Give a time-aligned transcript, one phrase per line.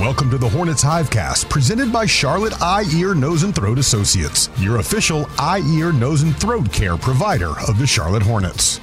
[0.00, 4.76] Welcome to the Hornets Hivecast, presented by Charlotte Eye, Ear, Nose, and Throat Associates, your
[4.76, 8.78] official eye, ear, nose, and throat care provider of the Charlotte Hornets.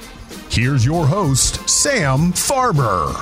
[0.50, 3.12] Here's your host, Sam Farber.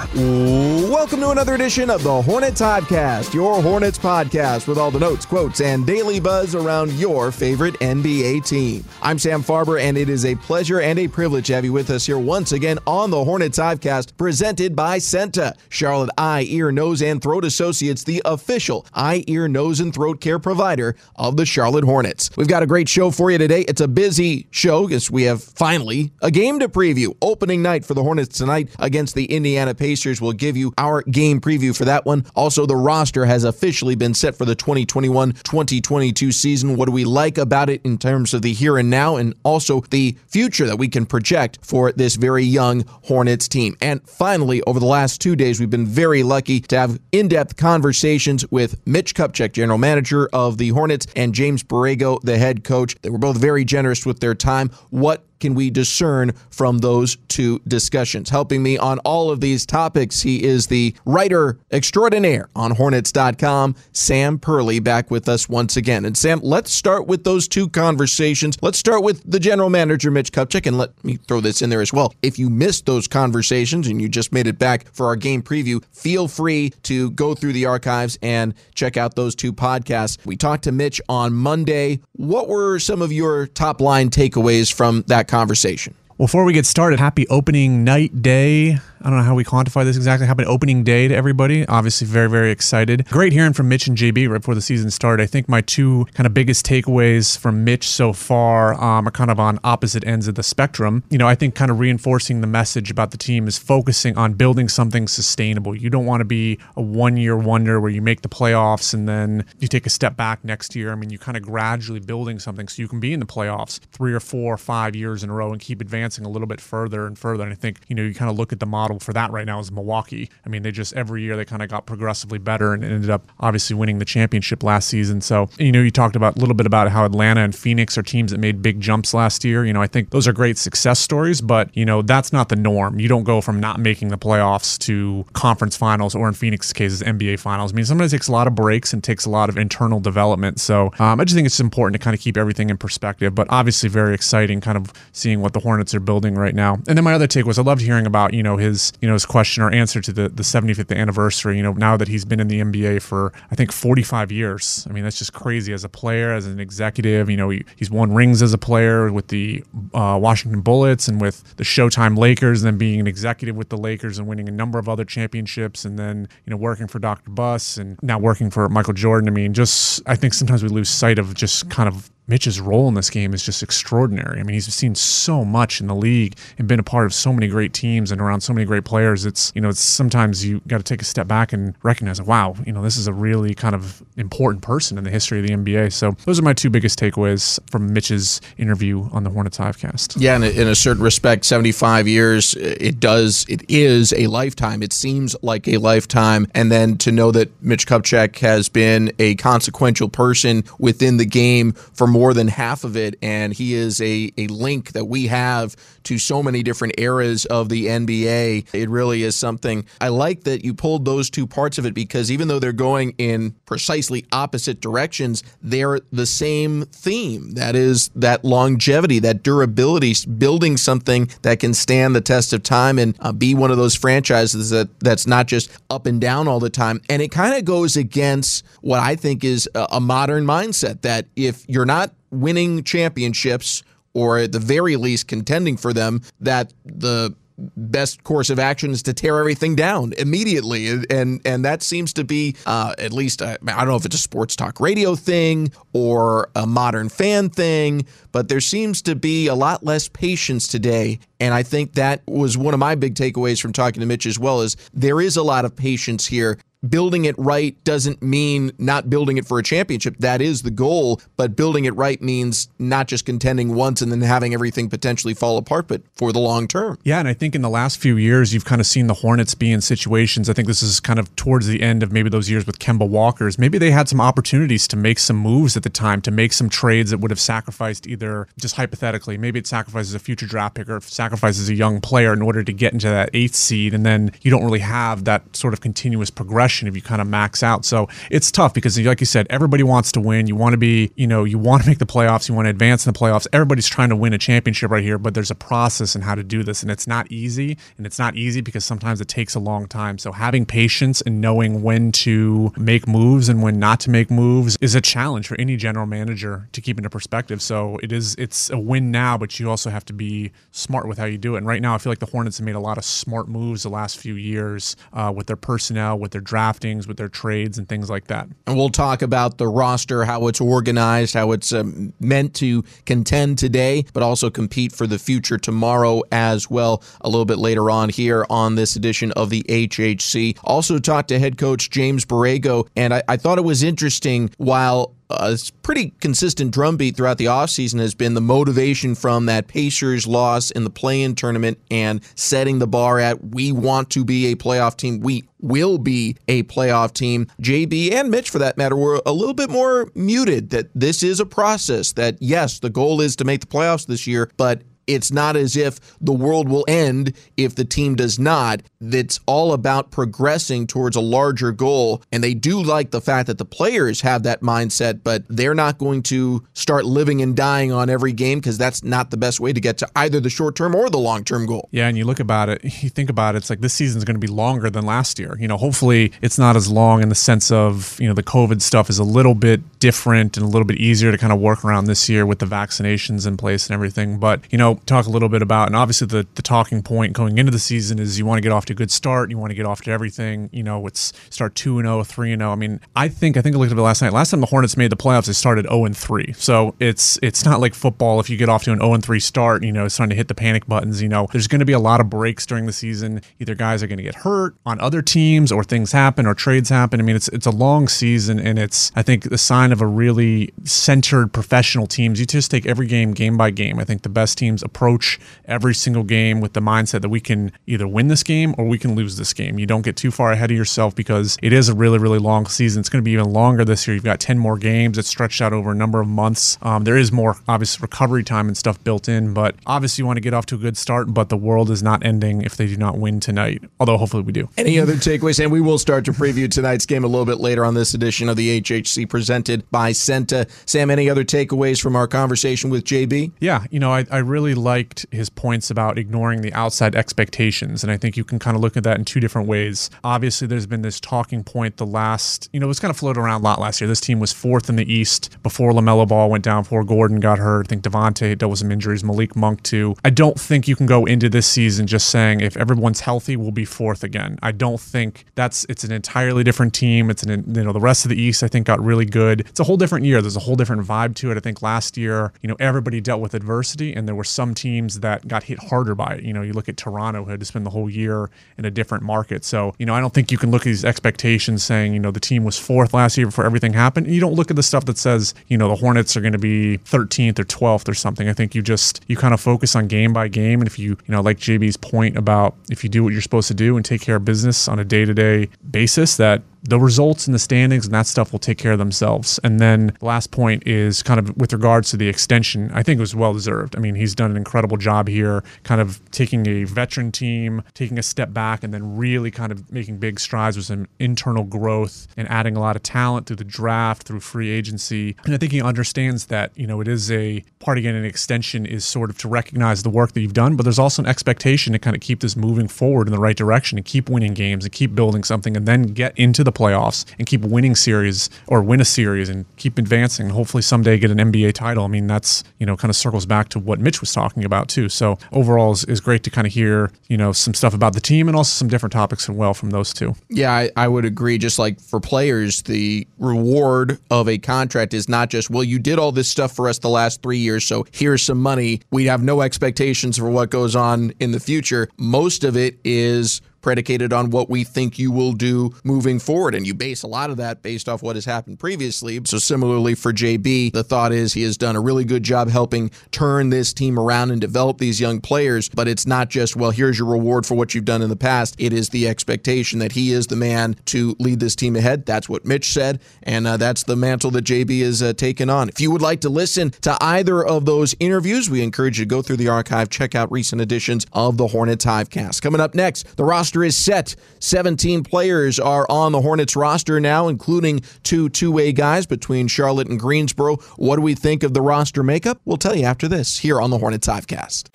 [0.90, 5.24] Welcome to another edition of the Hornets Podcast, your Hornets podcast with all the notes,
[5.24, 8.84] quotes, and daily buzz around your favorite NBA team.
[9.00, 11.88] I'm Sam Farber, and it is a pleasure and a privilege to have you with
[11.88, 17.00] us here once again on the Hornets Hivecast, presented by CEENTA, Charlotte Eye, Ear, Nose,
[17.00, 21.84] and Throat Associates, the official eye, ear, nose, and throat care provider of the Charlotte
[21.84, 22.28] Hornets.
[22.36, 23.62] We've got a great show for you today.
[23.62, 27.94] It's a busy show because we have finally a game to preview opening night for
[27.94, 30.20] the Hornets tonight against the Indiana Pacers.
[30.20, 32.24] We'll give you our game preview for that one.
[32.34, 36.76] Also, the roster has officially been set for the 2021 2022 season.
[36.76, 39.80] What do we like about it in terms of the here and now, and also
[39.90, 43.76] the future that we can project for this very young Hornets team?
[43.80, 47.56] And finally, over the last two days, we've been very lucky to have in depth
[47.56, 52.96] conversations with Mitch Kupchak, general manager of the Hornets, and James Borrego, the head coach.
[53.02, 54.70] They were both very generous with their time.
[54.90, 58.30] What can we discern from those two discussions?
[58.30, 64.38] Helping me on all of these topics, he is the writer extraordinaire on Hornets.com, Sam
[64.38, 66.04] Perley, back with us once again.
[66.04, 68.56] And Sam, let's start with those two conversations.
[68.62, 71.80] Let's start with the general manager, Mitch Kupchak, and let me throw this in there
[71.80, 72.14] as well.
[72.22, 75.84] If you missed those conversations and you just made it back for our game preview,
[75.90, 80.24] feel free to go through the archives and check out those two podcasts.
[80.24, 81.98] We talked to Mitch on Monday.
[82.12, 85.94] What were some of your top line takeaways from that conversation?
[86.18, 88.78] Before we get started, happy opening night day.
[89.04, 90.28] I don't know how we quantify this exactly.
[90.28, 91.66] Happy opening day to everybody.
[91.66, 93.04] Obviously, very, very excited.
[93.08, 95.22] Great hearing from Mitch and JB right before the season started.
[95.22, 99.30] I think my two kind of biggest takeaways from Mitch so far um, are kind
[99.30, 101.02] of on opposite ends of the spectrum.
[101.10, 104.34] You know, I think kind of reinforcing the message about the team is focusing on
[104.34, 105.74] building something sustainable.
[105.74, 109.08] You don't want to be a one year wonder where you make the playoffs and
[109.08, 110.92] then you take a step back next year.
[110.92, 113.80] I mean, you kind of gradually building something so you can be in the playoffs
[113.90, 116.60] three or four or five years in a row and keep advancing a little bit
[116.60, 117.42] further and further.
[117.42, 119.46] And I think, you know, you kind of look at the model for that right
[119.46, 120.30] now is Milwaukee.
[120.44, 123.26] I mean, they just every year they kind of got progressively better and ended up
[123.40, 125.20] obviously winning the championship last season.
[125.20, 128.02] So, you know, you talked about a little bit about how Atlanta and Phoenix are
[128.02, 129.64] teams that made big jumps last year.
[129.64, 132.56] You know, I think those are great success stories, but, you know, that's not the
[132.56, 132.98] norm.
[132.98, 137.02] You don't go from not making the playoffs to conference finals or in Phoenix's case,
[137.02, 137.72] NBA finals.
[137.72, 140.00] I mean, sometimes it takes a lot of breaks and takes a lot of internal
[140.00, 140.60] development.
[140.60, 143.46] So um, I just think it's important to kind of keep everything in perspective, but
[143.50, 146.74] obviously very exciting kind of seeing what the Hornets are building right now.
[146.88, 149.14] And then my other take was I loved hearing about, you know, his, you know,
[149.14, 152.40] his question or answer to the, the 75th anniversary, you know, now that he's been
[152.40, 154.86] in the NBA for, I think, 45 years.
[154.88, 157.28] I mean, that's just crazy as a player, as an executive.
[157.30, 161.20] You know, he, he's won rings as a player with the uh, Washington Bullets and
[161.20, 164.52] with the Showtime Lakers, and then being an executive with the Lakers and winning a
[164.52, 167.30] number of other championships, and then, you know, working for Dr.
[167.30, 169.28] Buss and now working for Michael Jordan.
[169.28, 172.88] I mean, just, I think sometimes we lose sight of just kind of Mitch's role
[172.88, 174.38] in this game is just extraordinary.
[174.38, 177.32] I mean, he's seen so much in the league and been a part of so
[177.32, 179.26] many great teams and around so many great players.
[179.26, 182.54] It's, you know, it's sometimes you got to take a step back and recognize, wow,
[182.64, 185.52] you know, this is a really kind of important person in the history of the
[185.52, 185.92] NBA.
[185.92, 190.14] So those are my two biggest takeaways from Mitch's interview on the Hornets Hivecast.
[190.20, 194.82] Yeah, in a, in a certain respect, 75 years, it does, it is a lifetime.
[194.82, 196.46] It seems like a lifetime.
[196.54, 201.72] And then to know that Mitch Kupchak has been a consequential person within the game
[201.72, 205.74] for more than half of it, and he is a, a link that we have
[206.04, 208.66] to so many different eras of the NBA.
[208.72, 209.84] It really is something.
[210.00, 213.14] I like that you pulled those two parts of it because even though they're going
[213.18, 217.52] in precisely opposite directions, they're the same theme.
[217.52, 222.98] That is that longevity, that durability, building something that can stand the test of time
[222.98, 226.60] and uh, be one of those franchises that that's not just up and down all
[226.60, 227.00] the time.
[227.08, 231.26] And it kind of goes against what I think is a, a modern mindset that
[231.36, 233.82] if you're not winning championships
[234.14, 237.34] or at the very least contending for them, that the
[237.76, 240.88] best course of action is to tear everything down immediately.
[241.10, 244.18] And and that seems to be uh, at least I don't know if it's a
[244.18, 249.54] sports talk radio thing or a modern fan thing but there seems to be a
[249.54, 251.20] lot less patience today.
[251.38, 254.38] And I think that was one of my big takeaways from talking to Mitch as
[254.38, 259.08] well is there is a lot of patience here building it right doesn't mean not
[259.08, 260.16] building it for a championship.
[260.18, 264.20] That is the goal, but building it right means not just contending once and then
[264.20, 266.98] having everything potentially fall apart, but for the long term.
[267.04, 269.54] Yeah, and I think in the last few years, you've kind of seen the Hornets
[269.54, 270.50] be in situations.
[270.50, 273.08] I think this is kind of towards the end of maybe those years with Kemba
[273.08, 273.58] Walker's.
[273.58, 276.68] Maybe they had some opportunities to make some moves at the time, to make some
[276.68, 280.88] trades that would have sacrificed either just hypothetically, maybe it sacrifices a future draft pick
[280.88, 284.32] or sacrifices a young player in order to get into that eighth seed, and then
[284.42, 287.62] you don't really have that sort of continuous progression progression if you kind of max
[287.62, 287.84] out.
[287.84, 290.46] So it's tough because, like you said, everybody wants to win.
[290.46, 292.48] You want to be, you know, you want to make the playoffs.
[292.48, 293.46] You want to advance in the playoffs.
[293.52, 296.42] Everybody's trying to win a championship right here, but there's a process in how to
[296.42, 297.76] do this, and it's not easy.
[297.96, 300.18] And it's not easy because sometimes it takes a long time.
[300.18, 304.78] So having patience and knowing when to make moves and when not to make moves
[304.80, 307.60] is a challenge for any general manager to keep into perspective.
[307.60, 311.18] So it is, it's a win now, but you also have to be smart with
[311.18, 311.58] how you do it.
[311.58, 313.82] And right now, I feel like the Hornets have made a lot of smart moves
[313.82, 317.88] the last few years uh, with their personnel, with their draftings, with their trades, and
[317.88, 318.48] things like that.
[318.66, 323.58] And we'll talk about the roster, how it's organized, how it's um, meant to contend
[323.58, 328.08] today, but also compete for the future tomorrow as well, a little bit later on
[328.08, 330.58] here on this edition of the HHC.
[330.64, 335.14] Also, talked to head coach James Borrego, and I, I thought it was interesting while
[335.38, 340.70] a pretty consistent drumbeat throughout the offseason has been the motivation from that Pacers loss
[340.70, 344.56] in the play in tournament and setting the bar at we want to be a
[344.56, 345.20] playoff team.
[345.20, 347.46] We will be a playoff team.
[347.60, 351.40] JB and Mitch, for that matter, were a little bit more muted that this is
[351.40, 355.32] a process, that yes, the goal is to make the playoffs this year, but it's
[355.32, 358.82] not as if the world will end if the team does not.
[359.00, 362.22] It's all about progressing towards a larger goal.
[362.30, 365.98] And they do like the fact that the players have that mindset, but they're not
[365.98, 369.72] going to start living and dying on every game because that's not the best way
[369.72, 371.88] to get to either the short term or the long term goal.
[371.90, 374.36] Yeah, and you look about it, you think about it, it's like this season's going
[374.36, 375.56] to be longer than last year.
[375.58, 378.82] You know, hopefully it's not as long in the sense of, you know, the COVID
[378.82, 381.84] stuff is a little bit different and a little bit easier to kind of work
[381.84, 384.36] around this year with the vaccinations in place and everything.
[384.36, 387.56] But, you know, talk a little bit about, and obviously the, the talking point going
[387.56, 389.52] into the season is you want to get off to a good start.
[389.52, 390.68] You want to get off to everything.
[390.72, 392.72] You know, it's start 2 and 0, 3 and 0.
[392.72, 394.32] I mean, I think, I think I looked at it last night.
[394.32, 396.52] Last time the Hornets made the playoffs, they started 0 and 3.
[396.54, 398.40] So it's, it's not like football.
[398.40, 400.36] If you get off to an 0 and 3 start, you know, it's starting to
[400.36, 401.22] hit the panic buttons.
[401.22, 403.40] You know, there's going to be a lot of breaks during the season.
[403.60, 406.88] Either guys are going to get hurt on other teams or things happen or trades
[406.88, 407.20] happen.
[407.20, 410.06] I mean, it's, it's a long season and it's, I think, the sign of a
[410.06, 412.40] really centered professional teams.
[412.40, 413.98] You just take every game, game by game.
[413.98, 417.72] I think the best teams approach every single game with the mindset that we can
[417.86, 419.78] either win this game or we can lose this game.
[419.78, 422.66] You don't get too far ahead of yourself because it is a really, really long
[422.66, 423.00] season.
[423.00, 424.14] It's going to be even longer this year.
[424.14, 425.18] You've got 10 more games.
[425.18, 426.78] It's stretched out over a number of months.
[426.82, 430.36] Um, there is more, obvious recovery time and stuff built in, but obviously you want
[430.36, 432.86] to get off to a good start, but the world is not ending if they
[432.86, 434.68] do not win tonight, although hopefully we do.
[434.76, 435.62] Any other takeaways?
[435.62, 438.48] And we will start to preview tonight's game a little bit later on this edition
[438.48, 440.68] of the HHC presented by CEENTA.
[440.86, 443.52] Sam, any other takeaways from our conversation with JB?
[443.60, 448.02] Yeah, you know, I, I really liked his points about ignoring the outside expectations.
[448.02, 450.10] And I think you can kind of look at that in two different ways.
[450.24, 453.40] Obviously, there's been this talking point the last, you know, it was kind of floated
[453.40, 454.08] around a lot last year.
[454.08, 457.58] This team was fourth in the East before LaMelo Ball went down, before Gordon got
[457.58, 457.86] hurt.
[457.86, 460.16] I think Devonte' dealt with some injuries, Malik Monk too.
[460.24, 463.70] I don't think you can go into this season just saying if everyone's healthy, we'll
[463.70, 464.58] be fourth again.
[464.62, 467.30] I don't think that's, it's an entirely different team.
[467.30, 469.66] It's an, you know, the rest of the East, I think, got really good.
[469.72, 470.42] It's a whole different year.
[470.42, 471.56] There's a whole different vibe to it.
[471.56, 475.20] I think last year, you know, everybody dealt with adversity and there were some teams
[475.20, 476.44] that got hit harder by it.
[476.44, 478.90] You know, you look at Toronto, who had to spend the whole year in a
[478.90, 479.64] different market.
[479.64, 482.30] So, you know, I don't think you can look at these expectations saying, you know,
[482.30, 484.26] the team was fourth last year before everything happened.
[484.26, 486.58] You don't look at the stuff that says, you know, the Hornets are going to
[486.58, 488.50] be 13th or 12th or something.
[488.50, 490.82] I think you just, you kind of focus on game by game.
[490.82, 493.68] And if you, you know, like JB's point about if you do what you're supposed
[493.68, 496.98] to do and take care of business on a day to day basis, that the
[497.00, 499.58] results and the standings and that stuff will take care of themselves.
[499.64, 502.90] And then the last point is kind of with regards to the extension.
[502.92, 503.96] I think it was well deserved.
[503.96, 508.18] I mean, he's done an incredible job here, kind of taking a veteran team, taking
[508.18, 512.26] a step back, and then really kind of making big strides with some internal growth
[512.36, 515.36] and adding a lot of talent through the draft, through free agency.
[515.44, 518.84] And I think he understands that, you know, it is a part getting an extension
[518.84, 521.92] is sort of to recognize the work that you've done, but there's also an expectation
[521.92, 524.84] to kind of keep this moving forward in the right direction and keep winning games
[524.84, 528.50] and keep building something and then get into the the playoffs and keep winning series
[528.66, 530.46] or win a series and keep advancing.
[530.46, 532.04] and Hopefully someday get an NBA title.
[532.04, 534.88] I mean, that's, you know, kind of circles back to what Mitch was talking about
[534.88, 535.08] too.
[535.08, 538.20] So overall is, is great to kind of hear, you know, some stuff about the
[538.20, 540.34] team and also some different topics as well from those two.
[540.48, 541.58] Yeah, I, I would agree.
[541.58, 546.18] Just like for players, the reward of a contract is not just, well, you did
[546.18, 549.00] all this stuff for us the last three years, so here's some money.
[549.10, 552.08] We have no expectations for what goes on in the future.
[552.16, 556.74] Most of it is predicated on what we think you will do moving forward.
[556.74, 559.40] And you base a lot of that based off what has happened previously.
[559.46, 563.10] So, similarly for JB, the thought is he has done a really good job helping
[563.30, 565.88] turn this team around and develop these young players.
[565.88, 568.74] But it's not just, well, here's your reward for what you've done in the past.
[568.78, 572.24] It is the expectation that he is the man to lead this team ahead.
[572.24, 573.20] That's what Mitch said.
[573.42, 575.88] And uh, that's the mantle that JB has uh, taken on.
[575.88, 579.28] If you would like to listen to either of those interviews, we encourage you to
[579.28, 582.62] go through the archive, check out recent editions of the Hornets Hivecast.
[582.62, 584.36] Coming up next, the roster roster is set.
[584.60, 590.08] 17 players are on the Hornets roster now, including two two way guys between Charlotte
[590.08, 590.76] and Greensboro.
[590.96, 592.60] What do we think of the roster makeup?
[592.64, 594.90] We'll tell you after this here on the Hornets Hivecast.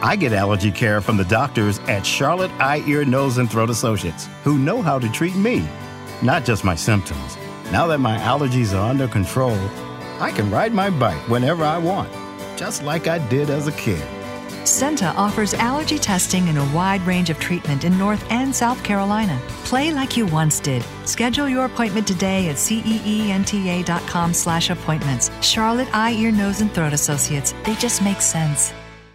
[0.00, 4.28] I get allergy care from the doctors at Charlotte Eye, Ear, Nose, and Throat Associates
[4.44, 5.66] who know how to treat me,
[6.22, 7.36] not just my symptoms.
[7.72, 9.58] Now that my allergies are under control,
[10.20, 12.10] I can ride my bike whenever I want,
[12.56, 14.17] just like I did as a kid.
[14.68, 19.40] CEENTA offers allergy testing and a wide range of treatment in North and South Carolina.
[19.64, 20.84] Play like you once did.
[21.04, 25.30] Schedule your appointment today at ceenta.com slash appointments.
[25.40, 27.54] Charlotte Eye, Ear, Nose, and Throat Associates.
[27.64, 28.72] They just make sense.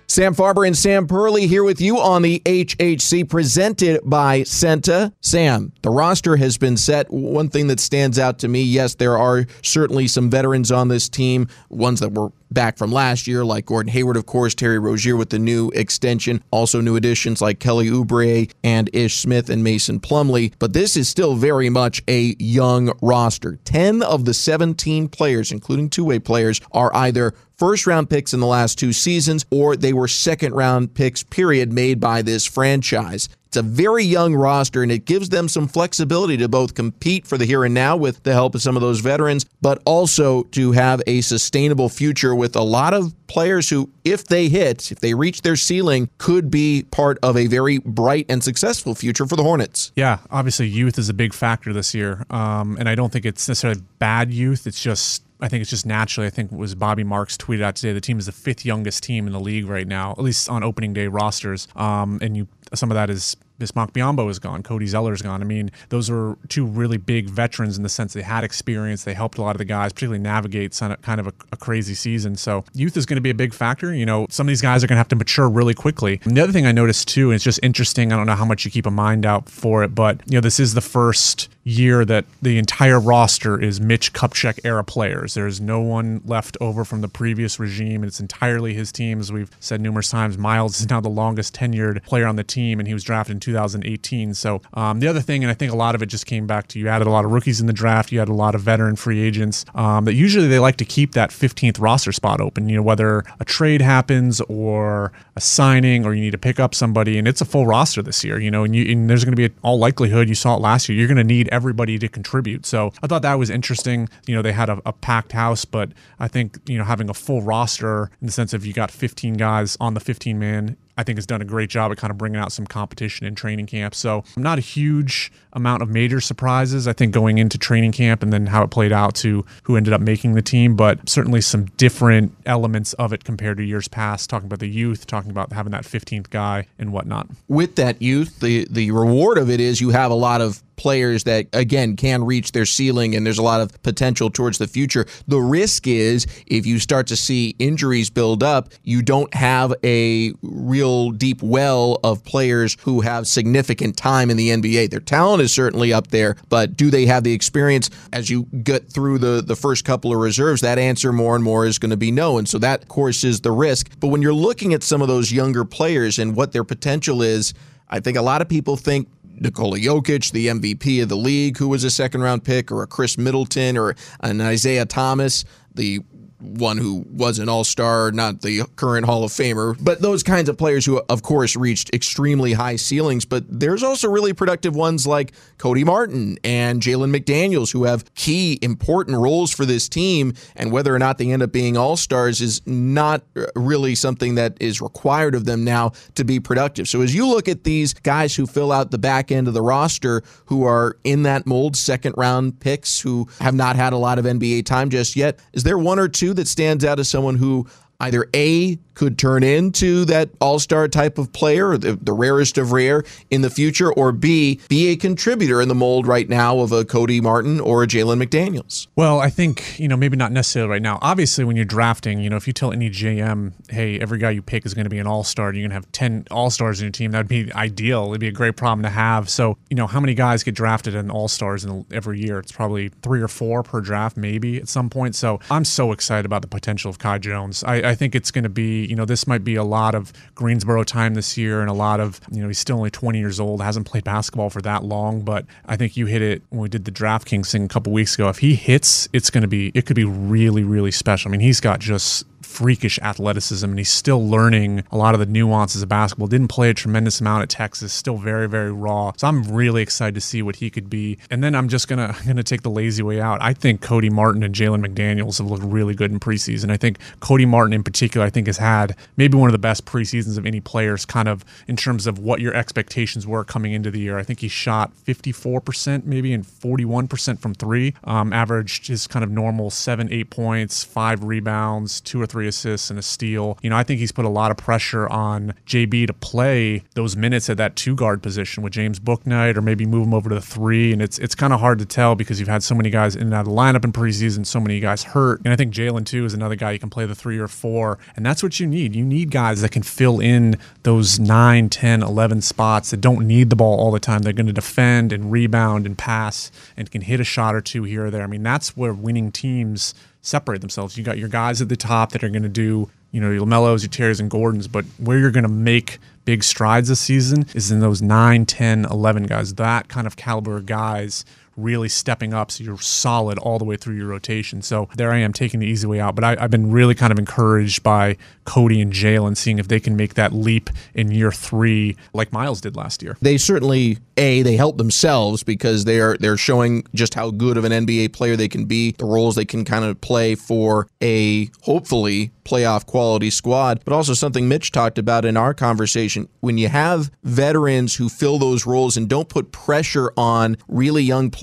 [0.07, 5.13] Sam Farber and Sam Perley here with you on the HHC presented by CEENTA.
[5.21, 7.11] Sam, the roster has been set.
[7.11, 11.09] One thing that stands out to me, yes, there are certainly some veterans on this
[11.09, 15.15] team, ones that were back from last year, like Gordon Hayward, of course, Terry Rozier
[15.15, 19.99] with the new extension, also new additions like Kelly Oubre and Ish Smith and Mason
[19.99, 20.53] Plumlee.
[20.59, 23.59] But this is still very much a young roster.
[23.65, 28.39] 10 of the 17 players, including two way players, are either first round picks in
[28.39, 33.29] the last two seasons or they were second round picks, period, made by this franchise.
[33.53, 37.37] It's a very young roster, and it gives them some flexibility to both compete for
[37.37, 40.71] the here and now with the help of some of those veterans, but also to
[40.71, 45.13] have a sustainable future with a lot of players who, if they hit, if they
[45.13, 49.43] reach their ceiling, could be part of a very bright and successful future for the
[49.43, 49.91] Hornets.
[49.95, 52.25] Yeah, obviously, youth is a big factor this year.
[52.31, 55.85] Um, and I don't think it's necessarily bad youth, it's just I think it's just
[55.85, 56.25] naturally.
[56.25, 57.91] I think it was Bobby Marks tweeted out today.
[57.91, 60.63] The team is the fifth youngest team in the league right now, at least on
[60.63, 61.67] opening day rosters.
[61.75, 64.63] Um, and you, some of that is Bismack Biyombo is gone.
[64.63, 65.41] Cody Zeller is gone.
[65.41, 69.03] I mean, those are two really big veterans in the sense they had experience.
[69.03, 72.35] They helped a lot of the guys, particularly navigate kind of a, a crazy season.
[72.35, 73.93] So youth is going to be a big factor.
[73.93, 76.19] You know, some of these guys are going to have to mature really quickly.
[76.23, 78.11] And the other thing I noticed too, and it's just interesting.
[78.11, 80.41] I don't know how much you keep a mind out for it, but you know,
[80.41, 85.33] this is the first year that the entire roster is Mitch Kupchak era players.
[85.33, 89.19] There's no one left over from the previous regime, it's entirely his team.
[89.19, 92.79] As we've said numerous times, Miles is now the longest tenured player on the team,
[92.79, 94.33] and he was drafted in 2018.
[94.33, 96.67] So um, the other thing, and I think a lot of it just came back
[96.69, 98.61] to you added a lot of rookies in the draft, you had a lot of
[98.61, 102.69] veteran free agents um, that usually they like to keep that 15th roster spot open.
[102.69, 106.75] You know, whether a trade happens or a signing or you need to pick up
[106.75, 108.39] somebody, and it's a full roster this year.
[108.39, 110.61] You know, and, you, and there's going to be a, all likelihood you saw it
[110.61, 110.97] last year.
[110.97, 112.65] You're going to need everybody to contribute.
[112.65, 114.09] So I thought that was interesting.
[114.25, 117.13] You know, they had a, a packed house, but I think you know having a
[117.13, 121.03] full roster in the sense of you got 15 guys on the 15 man I
[121.03, 123.65] think has done a great job at kind of bringing out some competition in training
[123.65, 123.95] camp.
[123.95, 128.23] So, I'm not a huge amount of major surprises, I think, going into training camp
[128.23, 131.41] and then how it played out to who ended up making the team, but certainly
[131.41, 135.53] some different elements of it compared to years past, talking about the youth, talking about
[135.53, 137.27] having that 15th guy and whatnot.
[137.47, 141.23] With that youth, the, the reward of it is you have a lot of players
[141.25, 145.05] that again can reach their ceiling and there's a lot of potential towards the future.
[145.27, 150.33] The risk is if you start to see injuries build up, you don't have a
[150.41, 154.89] real deep well of players who have significant time in the NBA.
[154.89, 158.89] Their talent is certainly up there, but do they have the experience as you get
[158.89, 160.61] through the the first couple of reserves?
[160.61, 162.37] That answer more and more is going to be no.
[162.37, 163.89] And so that of course is the risk.
[163.99, 167.53] But when you're looking at some of those younger players and what their potential is,
[167.89, 171.67] I think a lot of people think Nikola Jokic, the MVP of the league, who
[171.67, 175.43] was a second round pick, or a Khris Middleton, or an Isaiah Thomas,
[175.75, 175.99] the
[176.43, 180.49] one who was an all star, not the current Hall of Famer, but those kinds
[180.49, 183.25] of players who, of course, reached extremely high ceilings.
[183.25, 188.59] But there's also really productive ones like Cody Martin and Jalen McDaniels, who have key,
[188.61, 190.33] important roles for this team.
[190.55, 193.23] And whether or not they end up being all stars is not
[193.55, 196.87] really something that is required of them now to be productive.
[196.87, 199.61] So as you look at these guys who fill out the back end of the
[199.61, 204.19] roster, who are in that mold, second round picks, who have not had a lot
[204.19, 207.37] of NBA time just yet, is there one or two that stands out as someone
[207.37, 207.67] who
[208.03, 212.71] either A, could turn into that all star type of player, the, the, rarest of
[212.71, 216.71] rare in the future, or B, be a contributor in the mold right now of
[216.71, 218.87] a Cody Martin or a Jalen McDaniels?
[218.95, 220.99] Well, I think, you know, maybe not necessarily right now.
[221.01, 224.41] Obviously, when you're drafting, you know, if you tell any GM, hey, every guy you
[224.41, 226.79] pick is going to be an all star, you're going to have 10 all stars
[226.79, 228.09] in your team, that'd be ideal.
[228.09, 229.29] It'd be a great problem to have.
[229.29, 232.39] So, you know, how many guys get drafted in all stars every year?
[232.39, 235.15] It's probably three or four per draft, maybe at some point.
[235.15, 237.63] So I'm so excited about the potential of Kai Jones.
[237.63, 240.13] I, I think it's going to be you know, this might be a lot of
[240.35, 243.39] Greensboro time this year and a lot of, you know, he's still only 20 years
[243.39, 246.69] old, hasn't played basketball for that long, but I think you hit it when we
[246.69, 248.29] did the DraftKings thing a couple weeks ago.
[248.29, 251.29] If he hits, it's going to be, it could be really, really special.
[251.29, 255.25] I mean, he's got just freakish athleticism, and he's still learning a lot of the
[255.25, 256.27] nuances of basketball.
[256.27, 259.13] Didn't play a tremendous amount at Texas, still very, very raw.
[259.17, 261.17] So I'm really excited to see what he could be.
[261.29, 263.41] And then I'm just gonna gonna take the lazy way out.
[263.41, 266.71] I think Cody Martin and Jalen McDaniels have looked really good in preseason.
[266.71, 269.85] I think Cody Martin in particular, I think has had maybe one of the best
[269.85, 273.91] preseasons of any players, kind of in terms of what your expectations were coming into
[273.91, 274.17] the year.
[274.17, 277.93] I think he shot 54% maybe and 41% from three.
[278.03, 282.89] Um, averaged his kind of normal seven, eight points, five rebounds, two or three assists,
[282.89, 283.59] and a steal.
[283.61, 287.15] You know, I think he's put a lot of pressure on JB to play those
[287.15, 290.35] minutes at that two guard position with James Bouknight or maybe move him over to
[290.35, 290.91] the three.
[290.91, 293.21] And it's it's kind of hard to tell because you've had so many guys in
[293.23, 295.41] and out of the lineup in preseason, so many guys hurt.
[295.45, 297.99] And I think Jalen, too, is another guy you can play the three or four.
[298.15, 298.95] And that's what you need.
[298.95, 303.51] You need guys that can fill in those 9, 10, 11 spots that don't need
[303.51, 304.23] the ball all the time.
[304.23, 307.83] They're going to defend and rebound and pass and can hit a shot or two
[307.83, 308.23] here or there.
[308.23, 309.93] I mean, that's where winning teams
[310.23, 310.97] separate themselves.
[310.97, 313.45] You got your guys at the top that are going to do, you know, your
[313.45, 317.45] LaMelos, your Terrys, and Gordons, but where you're going to make big strides this season
[317.53, 319.53] is in those 9, 10, 11 guys.
[319.55, 323.95] That kind of caliber guys really stepping up so you're solid all the way through
[323.95, 324.61] your rotation.
[324.61, 326.15] So there I am taking the easy way out.
[326.15, 329.79] But I, have been really kind of encouraged by Cody and Jalen, seeing if they
[329.79, 333.17] can make that leap in year three like Miles did last year.
[333.21, 337.65] They certainly a they help themselves because they are they're showing just how good of
[337.65, 341.49] an NBA player they can be, the roles they can kind of play for a
[341.61, 346.27] hopefully playoff quality squad, but also something Mitch talked about in our conversation.
[346.41, 351.29] When you have veterans who fill those roles and don't put pressure on really young
[351.29, 351.42] players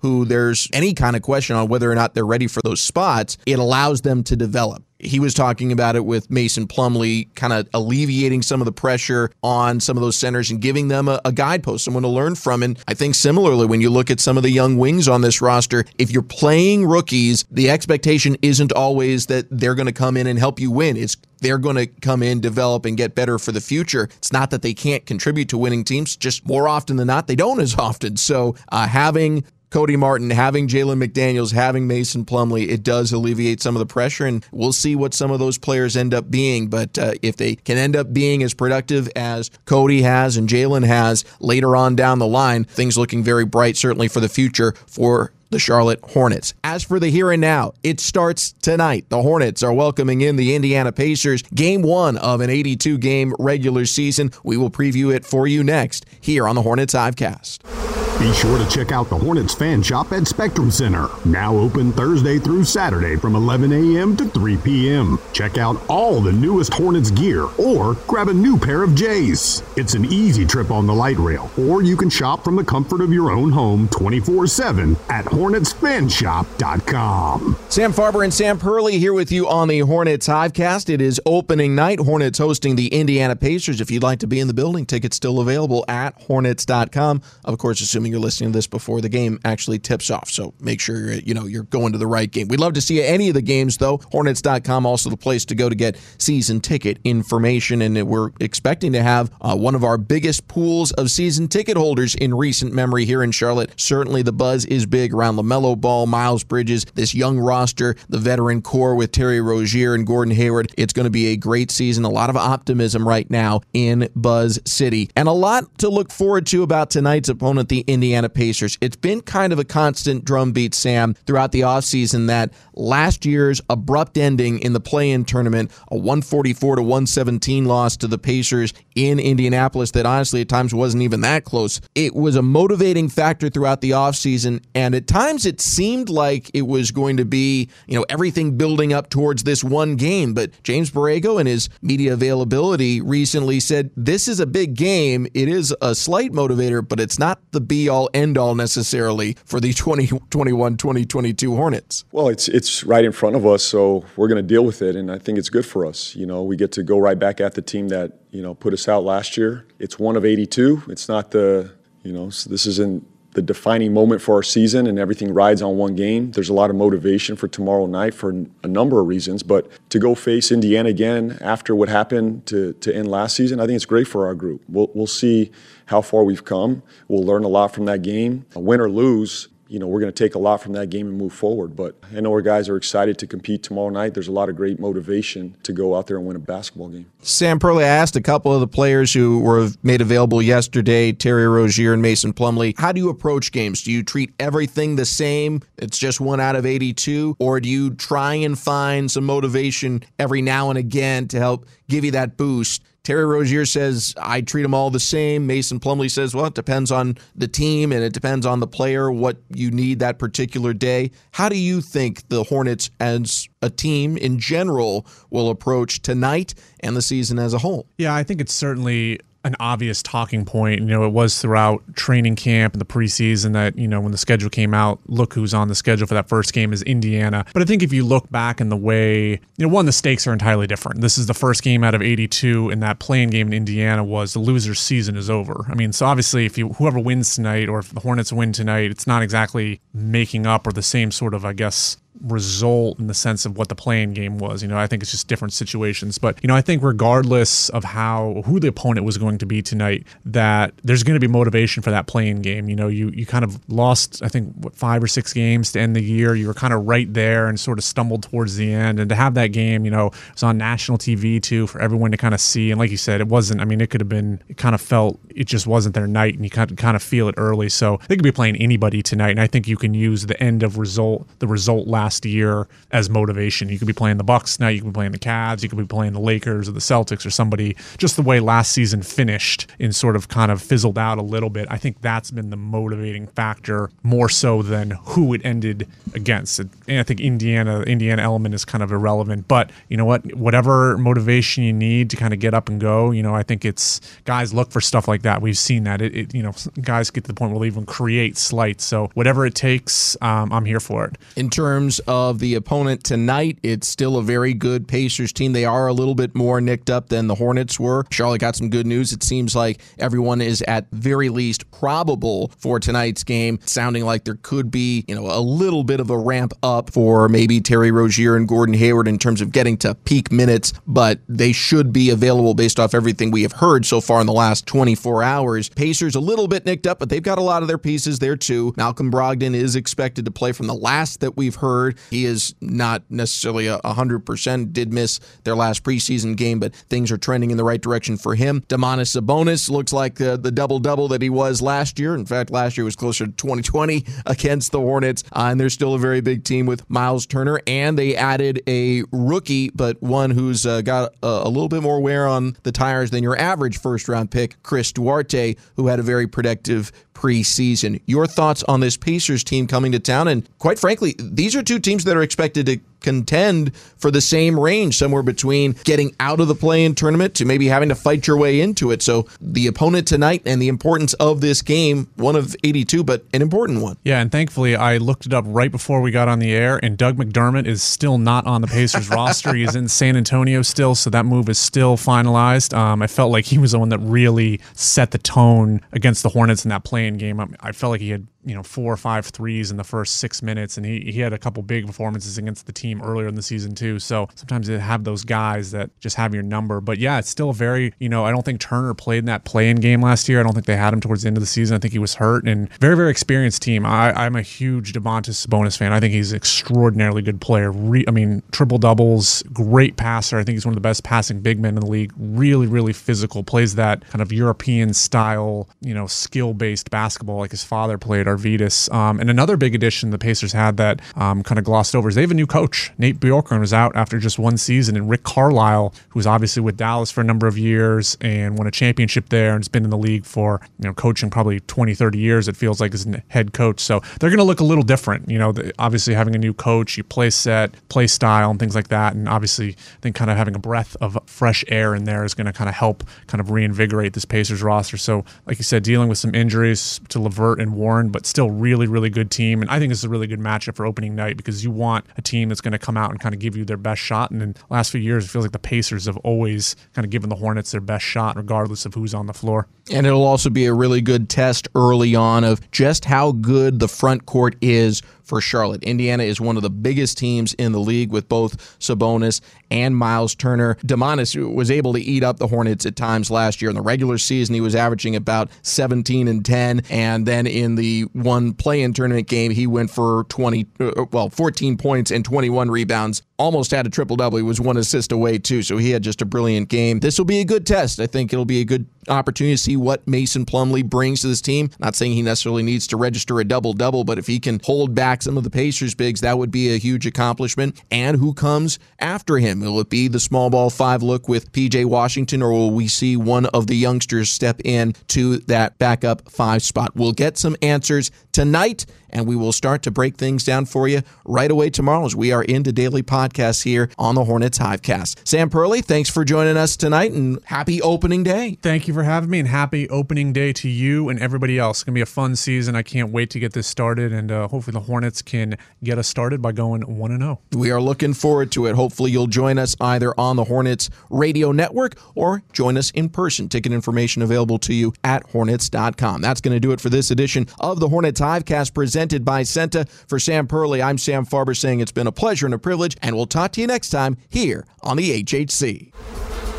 [0.00, 3.38] who there's any kind of question on whether or not they're ready for those spots,
[3.46, 7.68] it allows them to develop he was talking about it with Mason Plumlee, kind of
[7.74, 11.32] alleviating some of the pressure on some of those centers and giving them a, a,
[11.32, 12.62] guidepost, someone to learn from.
[12.62, 15.40] And I think similarly, when you look at some of the young wings on this
[15.40, 20.26] roster, if you're playing rookies, the expectation isn't always that they're going to come in
[20.26, 20.96] and help you win.
[20.96, 24.04] It's they're going to come in, develop, and get better for the future.
[24.18, 27.36] It's not that they can't contribute to winning teams, just more often than not, they
[27.36, 28.18] don't as often.
[28.18, 33.76] So uh, having Cody Martin, having Jalen McDaniels, having Mason Plumlee, it does alleviate some
[33.76, 36.66] of the pressure, and we'll see what some of those players end up being.
[36.68, 40.84] But uh, if they can end up being as productive as Cody has and Jalen
[40.84, 45.32] has later on down the line, things looking very bright, certainly for the future for
[45.50, 46.54] the Charlotte Hornets.
[46.64, 49.06] As for the here and now, it starts tonight.
[49.08, 53.86] The Hornets are welcoming in the Indiana Pacers, game one of an 82 game regular
[53.86, 54.32] season.
[54.42, 58.09] We will preview it for you next here on the Hornets Hivecast.
[58.20, 62.38] Be sure to check out the Hornets fan shop at Spectrum Center, now open Thursday
[62.38, 64.14] through Saturday from 11 a.m.
[64.18, 65.18] to 3 p.m.
[65.32, 69.62] Check out all the newest Hornets gear or grab a new pair of J's.
[69.78, 73.00] It's an easy trip on the light rail, or you can shop from the comfort
[73.00, 77.56] of your own home 24 7 at HornetsFanshop.com.
[77.70, 80.90] Sam Farber and Sam Perley here with you on the Hornets Hivecast.
[80.90, 82.00] It is opening night.
[82.00, 83.80] Hornets hosting the Indiana Pacers.
[83.80, 87.22] If you'd like to be in the building, tickets still available at Hornets.com.
[87.46, 90.30] Of course, assuming you're listening to this before the game actually tips off.
[90.30, 92.48] So make sure you're, you know you're going to the right game.
[92.48, 94.00] We'd love to see any of the games though.
[94.12, 99.02] Hornets.com also the place to go to get season ticket information, and we're expecting to
[99.02, 103.22] have uh, one of our biggest pools of season ticket holders in recent memory here
[103.22, 103.72] in Charlotte.
[103.80, 108.62] Certainly, the buzz is big around LaMelo Ball, Miles Bridges, this young roster, the veteran
[108.62, 110.72] core with Terry Rozier and Gordon Hayward.
[110.76, 112.04] It's going to be a great season.
[112.04, 116.46] A lot of optimism right now in Buzz City, and a lot to look forward
[116.46, 118.78] to about tonight's opponent, the Indiana Pacers.
[118.80, 124.16] It's been kind of a constant drumbeat, Sam, throughout the offseason that last year's abrupt
[124.16, 129.90] ending in the play-in tournament, a 144 to 117 loss to the Pacers in Indianapolis
[129.90, 131.78] that honestly at times wasn't even that close.
[131.94, 136.62] It was a motivating factor throughout the offseason and at times it seemed like it
[136.62, 140.90] was going to be, you know, everything building up towards this one game, but James
[140.90, 145.26] Borrego and his media availability recently said this is a big game.
[145.34, 149.60] It is a slight motivator, but it's not the be all end all necessarily for
[149.60, 152.04] the 2021 2022 Hornets.
[152.12, 154.96] Well, it's it's right in front of us, so we're going to deal with it,
[154.96, 156.16] and I think it's good for us.
[156.16, 158.72] You know, we get to go right back at the team that you know put
[158.72, 159.66] us out last year.
[159.78, 160.84] It's one of 82.
[160.88, 161.72] It's not the
[162.02, 165.76] you know so this isn't the defining moment for our season and everything rides on
[165.76, 166.32] one game.
[166.32, 168.30] There's a lot of motivation for tomorrow night for
[168.64, 172.94] a number of reasons, but to go face Indiana again after what happened to, to
[172.94, 174.62] end last season, I think it's great for our group.
[174.68, 175.52] We'll, we'll see
[175.86, 176.82] how far we've come.
[177.08, 178.46] We'll learn a lot from that game.
[178.54, 181.16] Win or lose, you know, we're going to take a lot from that game and
[181.16, 181.76] move forward.
[181.76, 184.14] But I know our guys are excited to compete tomorrow night.
[184.14, 187.06] There's a lot of great motivation to go out there and win a basketball game.
[187.22, 191.92] Sam Perley, asked a couple of the players who were made available yesterday, Terry Rozier
[191.92, 193.82] and Mason Plumlee, how do you approach games?
[193.82, 195.62] Do you treat everything the same?
[195.78, 197.36] It's just one out of 82?
[197.38, 202.04] Or do you try and find some motivation every now and again to help give
[202.04, 205.44] you that boost Terry Rozier says, I treat them all the same.
[205.44, 209.10] Mason Plumlee says, well, it depends on the team and it depends on the player,
[209.10, 211.10] what you need that particular day.
[211.32, 216.96] How do you think the Hornets, as a team in general, will approach tonight and
[216.96, 217.88] the season as a whole?
[217.98, 220.80] Yeah, I think it's certainly an obvious talking point.
[220.80, 224.18] You know, it was throughout training camp and the preseason that, you know, when the
[224.18, 227.44] schedule came out, look who's on the schedule for that first game is Indiana.
[227.52, 230.26] But I think if you look back in the way, you know, one, the stakes
[230.26, 231.00] are entirely different.
[231.00, 234.34] This is the first game out of 82, and that play-in game in Indiana was
[234.34, 235.64] the loser's season is over.
[235.68, 238.90] I mean, so obviously, if you whoever wins tonight or if the Hornets win tonight,
[238.90, 243.14] it's not exactly making up or the same sort of, I guess, result in the
[243.14, 244.62] sense of what the play-in game was.
[244.62, 246.18] You know, I think it's just different situations.
[246.18, 249.62] But, you know, I think regardless of how who the opponent was going to be
[249.62, 252.68] tonight, that there's going to be motivation for that play-in game.
[252.68, 255.80] You know, you you kind of lost, I think, what, five or six games to
[255.80, 256.34] end the year.
[256.34, 259.00] You were kind of right there and sort of stumbled towards the end.
[259.00, 262.10] And to have that game, you know, it was on national TV too for everyone
[262.10, 262.70] to kind of see.
[262.70, 264.80] And like you said, it wasn't, I mean, it could have been, it kind of
[264.80, 267.68] felt it just wasn't their night and you kind of, kind of feel it early.
[267.68, 269.30] So they could be playing anybody tonight.
[269.30, 273.10] And I think you can use the end of result, the result last year as
[273.10, 273.68] motivation.
[273.68, 274.68] You could be playing the Bucks now.
[274.68, 275.62] You could be playing the Cavs.
[275.62, 277.76] You could be playing the Lakers or the Celtics or somebody.
[277.98, 281.50] Just the way last season finished and sort of kind of fizzled out a little
[281.50, 281.66] bit.
[281.70, 286.58] I think that's been the motivating factor more so than who it ended against.
[286.58, 289.48] And I think Indiana, Indiana element is kind of irrelevant.
[289.48, 290.34] But you know what?
[290.34, 293.10] Whatever motivation you need to kind of get up and go.
[293.10, 295.42] You know, I think it's guys look for stuff like that.
[295.42, 296.00] We've seen that.
[296.00, 298.84] It, it you know, guys get to the point where they even create slights.
[298.84, 301.16] So whatever it takes, um, I'm here for it.
[301.36, 305.52] In terms of the opponent tonight, it's still a very good Pacers team.
[305.52, 308.04] They are a little bit more nicked up than the Hornets were.
[308.10, 309.12] Charlotte got some good news.
[309.12, 314.38] It seems like everyone is at very least probable for tonight's game, sounding like there
[314.42, 318.36] could be, you know, a little bit of a ramp up for maybe Terry Rozier
[318.36, 322.54] and Gordon Hayward in terms of getting to peak minutes, but they should be available
[322.54, 325.68] based off everything we have heard so far in the last 24 hours.
[325.68, 328.36] Pacers a little bit nicked up, but they've got a lot of their pieces there
[328.36, 328.74] too.
[328.76, 331.79] Malcolm Brogdon is expected to play from the last that we've heard.
[332.10, 337.18] He is not necessarily a 100%, did miss their last preseason game, but things are
[337.18, 338.62] trending in the right direction for him.
[338.68, 342.14] Domantas Sabonis looks like the, the double double that he was last year.
[342.14, 345.94] In fact, last year was closer to 2020 against the Hornets, uh, and they're still
[345.94, 350.66] a very big team with Miles Turner, and they added a rookie, but one who's
[350.66, 354.08] uh, got a, a little bit more wear on the tires than your average first
[354.08, 358.00] round pick, Chris Duarte, who had a very productive preseason.
[358.06, 360.28] Your thoughts on this Pacers team coming to town?
[360.28, 364.58] And quite frankly, these are two teams that are expected to contend for the same
[364.58, 368.26] range, somewhere between getting out of the play in tournament to maybe having to fight
[368.26, 369.02] your way into it.
[369.02, 373.42] So the opponent tonight and the importance of this game, one of 82, but an
[373.42, 373.96] important one.
[374.04, 376.96] Yeah, and thankfully I looked it up right before we got on the air, and
[376.96, 379.54] Doug McDermott is still not on the Pacers roster.
[379.54, 382.76] He's in San Antonio still, so that move is still finalized.
[382.76, 386.28] Um, I felt like he was the one that really set the tone against the
[386.28, 387.40] Hornets in that play-in game.
[387.40, 390.16] I, I felt like he had you know four or five threes in the first
[390.16, 393.34] six minutes, and he, he had a couple big performances against the team earlier in
[393.34, 393.98] the season too.
[393.98, 396.80] So sometimes you have those guys that just have your number.
[396.80, 399.76] But yeah, it's still very you know I don't think Turner played in that play-in
[399.76, 400.40] game last year.
[400.40, 401.76] I don't think they had him towards the end of the season.
[401.76, 403.84] I think he was hurt and very very experienced team.
[403.84, 405.92] I, I'm a huge Domantas Sabonis fan.
[405.92, 407.70] I think he's an extraordinarily good player.
[407.70, 410.38] Re, I mean triple doubles, great passer.
[410.38, 412.12] I think he's one of the best passing big men in the league.
[412.16, 413.42] Really really physical.
[413.42, 418.26] Plays that kind of European style you know skill based basketball like his father played
[418.36, 418.92] Arvydas.
[418.92, 422.14] Um, and another big addition the Pacers had that um, kind of glossed over is
[422.14, 422.92] they have a new coach.
[422.98, 427.10] Nate Bjorkgren was out after just one season, and Rick Carlisle, who's obviously with Dallas
[427.10, 429.98] for a number of years and won a championship there and has been in the
[429.98, 432.48] league for you know coaching probably 20, 30 years.
[432.48, 435.28] It feels like as a head coach, so they're going to look a little different.
[435.28, 438.74] You know, the, obviously having a new coach, you play set, play style, and things
[438.74, 442.04] like that, and obviously I think kind of having a breath of fresh air in
[442.04, 444.96] there is going to kind of help kind of reinvigorate this Pacers roster.
[444.96, 448.86] So, like you said, dealing with some injuries to LeVert and Warren, but still really,
[448.86, 449.62] really good team.
[449.62, 452.06] And I think this is a really good matchup for opening night because you want
[452.16, 454.30] a team that's going to come out and kind of give you their best shot.
[454.30, 457.10] And in the last few years, it feels like the Pacers have always kind of
[457.10, 459.66] given the Hornets their best shot, regardless of who's on the floor.
[459.92, 463.88] And it'll also be a really good test early on of just how good the
[463.88, 465.82] front court is for Charlotte.
[465.84, 469.40] Indiana is one of the biggest teams in the league with both Sabonis
[469.70, 470.74] and Miles Turner.
[470.84, 473.70] Domantas was able to eat up the Hornets at times last year.
[473.70, 476.82] In the regular season, he was averaging about 17 and 10.
[476.90, 481.30] And then in the one play in tournament game, he went for 20, uh, well,
[481.30, 483.22] 14 points and 21 rebounds.
[483.40, 484.36] Almost had a triple double.
[484.36, 485.62] He was one assist away, too.
[485.62, 487.00] So he had just a brilliant game.
[487.00, 487.98] This will be a good test.
[487.98, 491.40] I think it'll be a good opportunity to see what Mason Plumlee brings to this
[491.40, 491.70] team.
[491.78, 494.94] Not saying he necessarily needs to register a double double, but if he can hold
[494.94, 497.82] back some of the Pacers bigs, that would be a huge accomplishment.
[497.90, 499.60] And who comes after him?
[499.60, 503.16] Will it be the small ball five look with PJ Washington, or will we see
[503.16, 506.92] one of the youngsters step in to that backup five spot?
[506.94, 511.02] We'll get some answers tonight and we will start to break things down for you
[511.24, 515.26] right away tomorrow as we are into daily podcasts here on the Hornets Hivecast.
[515.26, 518.58] Sam Perley, thanks for joining us tonight and happy opening day.
[518.62, 521.78] Thank you for having me and happy opening day to you and everybody else.
[521.78, 522.76] It's going to be a fun season.
[522.76, 526.08] I can't wait to get this started and uh, hopefully the Hornets can get us
[526.08, 527.40] started by going 1 0.
[527.52, 528.74] We are looking forward to it.
[528.74, 533.48] Hopefully you'll join us either on the Hornets radio network or join us in person.
[533.48, 536.20] Ticket information available to you at hornets.com.
[536.20, 539.88] That's going to do it for this edition of the Hornets Hivecast presented by CEENTA.
[540.06, 543.16] For Sam Perley, I'm Sam Farber saying it's been a pleasure and a privilege, and
[543.16, 545.92] we'll talk to you next time here on the HHC.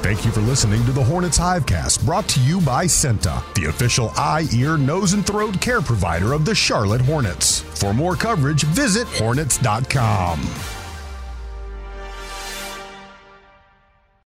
[0.02, 4.12] Thank you for listening to the Hornets Hivecast, brought to you by CEENTA, the official
[4.16, 7.60] eye, ear, nose, and throat care provider of the Charlotte Hornets.
[7.60, 10.81] For more coverage, visit hornets.com.